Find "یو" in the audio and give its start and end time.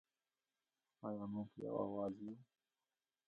1.63-1.75, 2.25-2.33